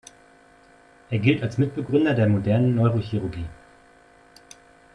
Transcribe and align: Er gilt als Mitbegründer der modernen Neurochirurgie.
Er 1.11 1.19
gilt 1.19 1.43
als 1.43 1.59
Mitbegründer 1.59 2.15
der 2.15 2.27
modernen 2.27 2.73
Neurochirurgie. 2.73 3.45